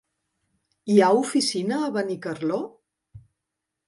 [0.93, 2.57] Hi ha oficina a Benicarló?